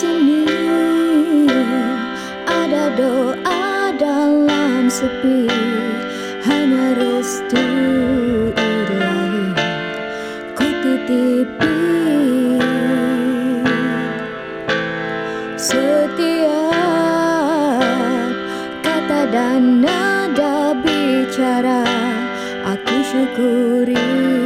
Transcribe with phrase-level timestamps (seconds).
[0.00, 0.48] sini
[2.48, 5.44] ada doa dalam sepi
[6.40, 7.60] hanya restu
[8.56, 9.52] ilahi.
[10.56, 11.76] Ku titipi.
[15.60, 16.64] Setiap
[18.80, 21.84] kata dan nada bicara
[22.64, 24.39] aku syukuri.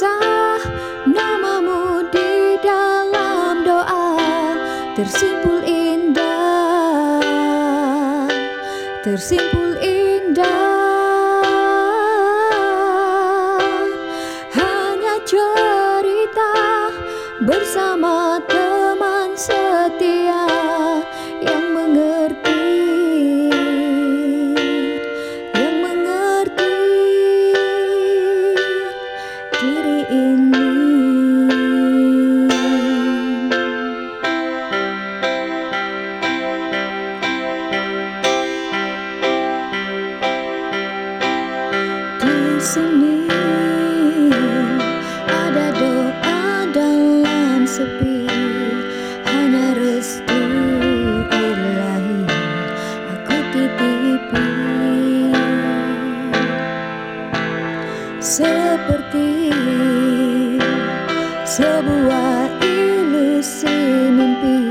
[0.00, 0.64] Kisah
[1.04, 4.16] namamu di dalam doa
[4.96, 7.20] tersimpul indah
[9.04, 10.40] tersimpul indah.
[14.56, 16.52] Hanya cerita
[17.44, 18.40] bersama
[42.70, 43.26] sini.
[45.26, 48.30] Ada doa dalam sepi
[49.26, 50.42] hanya restu
[51.34, 52.30] ilahi.
[53.10, 54.46] Aku titipi.
[58.22, 59.50] Seperti
[61.42, 63.78] sebuah ilusi
[64.14, 64.70] mimpi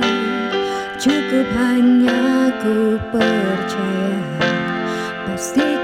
[0.96, 4.24] cukup hanya ku percaya.
[5.28, 5.79] Pasti